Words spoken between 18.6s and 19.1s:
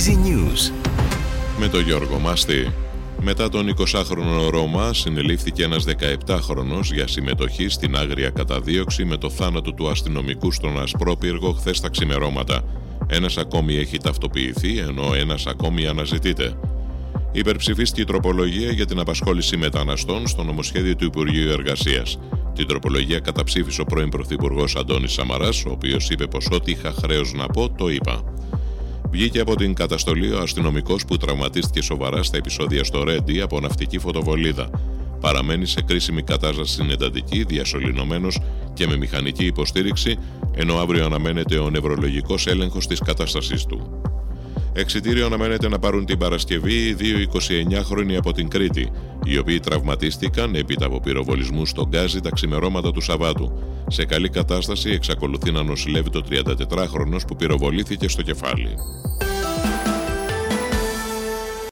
για την